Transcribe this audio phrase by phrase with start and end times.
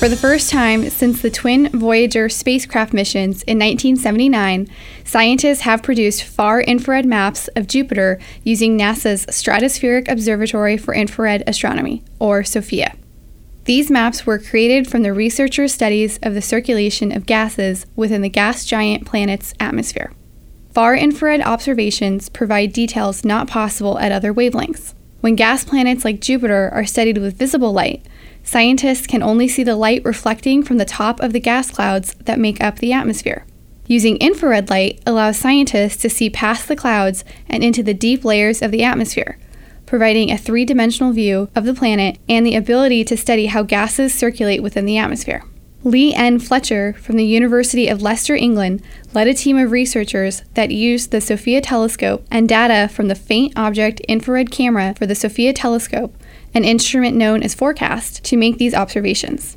[0.00, 4.66] For the first time since the twin Voyager spacecraft missions in 1979,
[5.04, 12.02] scientists have produced far infrared maps of Jupiter using NASA's Stratospheric Observatory for Infrared Astronomy,
[12.18, 12.96] or SOFIA.
[13.66, 18.30] These maps were created from the researchers' studies of the circulation of gases within the
[18.30, 20.14] gas giant planet's atmosphere.
[20.72, 24.94] Far infrared observations provide details not possible at other wavelengths.
[25.20, 28.06] When gas planets like Jupiter are studied with visible light,
[28.50, 32.36] scientists can only see the light reflecting from the top of the gas clouds that
[32.36, 33.46] make up the atmosphere.
[33.86, 38.60] Using infrared light allows scientists to see past the clouds and into the deep layers
[38.60, 39.38] of the atmosphere,
[39.86, 44.12] providing a three dimensional view of the planet and the ability to study how gases
[44.12, 45.44] circulate within the atmosphere.
[45.84, 46.40] Leigh N.
[46.40, 48.82] Fletcher from the University of Leicester, England,
[49.14, 53.52] led a team of researchers that used the SOFIA telescope and data from the Faint
[53.56, 56.19] Object Infrared Camera for the SOFIA telescope
[56.54, 59.56] an instrument known as FORCAST, to make these observations.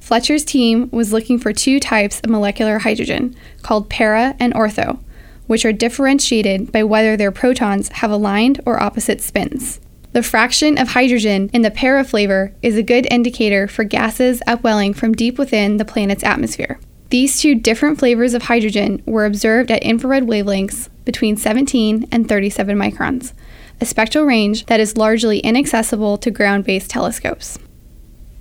[0.00, 4.98] Fletcher's team was looking for two types of molecular hydrogen, called para and ortho,
[5.46, 9.80] which are differentiated by whether their protons have aligned or opposite spins.
[10.12, 14.94] The fraction of hydrogen in the para flavor is a good indicator for gases upwelling
[14.94, 16.80] from deep within the planet's atmosphere.
[17.10, 22.76] These two different flavors of hydrogen were observed at infrared wavelengths between 17 and 37
[22.76, 23.32] microns,
[23.80, 27.58] a spectral range that is largely inaccessible to ground based telescopes.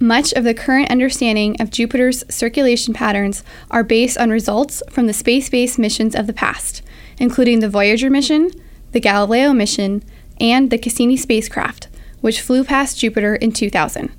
[0.02, 5.14] Much of the current understanding of Jupiter's circulation patterns are based on results from the
[5.14, 6.82] space based missions of the past,
[7.18, 8.50] including the Voyager mission,
[8.94, 10.04] the Galileo mission,
[10.40, 11.90] and the Cassini spacecraft,
[12.22, 14.10] which flew past Jupiter in 2000.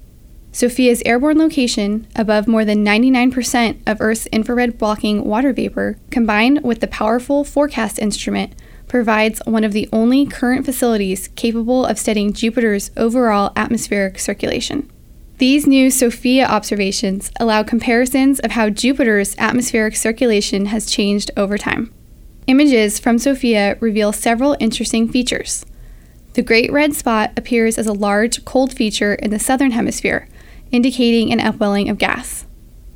[0.53, 6.81] SOFIA's airborne location, above more than 99% of Earth's infrared blocking water vapor, combined with
[6.81, 8.53] the powerful FORCAST instrument,
[8.91, 14.91] provides one of the only current facilities capable of studying Jupiter's overall atmospheric circulation.
[15.39, 21.95] These new SOFIA observations allow comparisons of how Jupiter's atmospheric circulation has changed over time.
[22.49, 25.65] Images from SOFIA reveal several interesting features.
[26.33, 30.29] The Great Red Spot appears as a large, cold feature in the southern hemisphere,
[30.73, 32.45] indicating an upwelling of gas.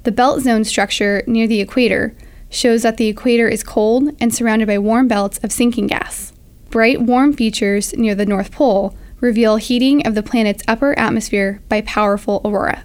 [0.03, 2.17] The belt zone structure near the equator
[2.55, 6.33] shows that the equator is cold and surrounded by warm belts of sinking gas.
[6.71, 11.81] Bright, warm features near the North Pole reveal heating of the planet's upper atmosphere by
[11.83, 12.85] powerful aurora.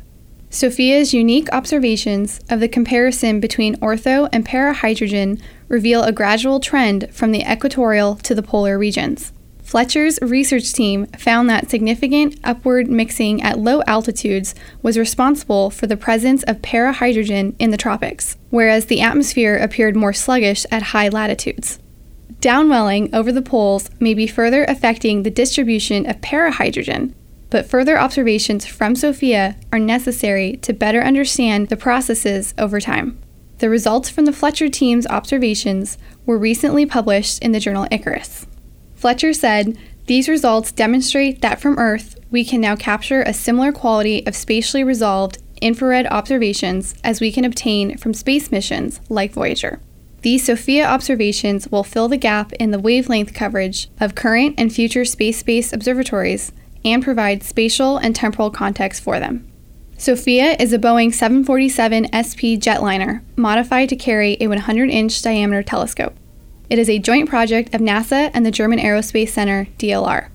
[0.49, 7.31] SOFIA's unique observations of the comparison between ortho and parahydrogen reveal a gradual trend from
[7.31, 9.31] the equatorial to the polar regions.
[9.69, 15.95] Fletcher's research team found that significant upward mixing at low altitudes was responsible for the
[15.95, 21.77] presence of parahydrogen in the tropics, whereas the atmosphere appeared more sluggish at high latitudes.
[22.41, 27.13] Downwelling over the poles may be further affecting the distribution of parahydrogen,
[27.51, 33.19] but further observations from SOFIA are necessary to better understand the processes over time.
[33.59, 38.47] The results from the Fletcher team's observations were recently published in the journal Icarus.
[38.99, 39.77] Fletcher said,
[40.07, 44.83] These results demonstrate that from Earth, we can now capture a similar quality of spatially
[44.83, 49.79] resolved infrared observations as we can obtain from space missions like Voyager.
[50.21, 55.05] These SOFIA observations will fill the gap in the wavelength coverage of current and future
[55.05, 56.51] space based observatories
[56.83, 59.49] and provide spatial and temporal context for them.
[59.97, 66.15] SOFIA is a Boeing 747 SP jetliner modified to carry a 100 inch diameter telescope.
[66.69, 70.29] It is a joint project of NASA and the German Aerospace Center, DLR.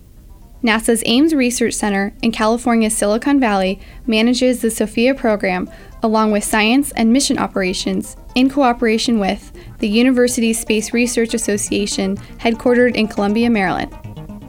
[0.64, 5.70] NASA's Ames Research Center in California's Silicon Valley manages the SOFIA program
[6.02, 12.96] along with science and mission operations in cooperation with the University Space Research Association, headquartered
[12.96, 13.96] in Columbia, Maryland,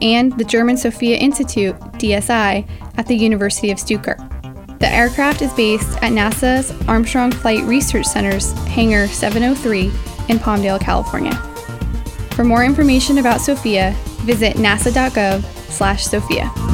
[0.02, 4.18] and the German SOFIA Institute, DSI, at the University of Stuttgart.
[4.80, 9.84] The aircraft is based at NASA's Armstrong Flight Research Center's Hangar 703
[10.28, 11.55] in Palmdale, California.
[12.36, 13.94] For more information about SOFIA,
[14.26, 16.65] visit nasa.gov/sofia.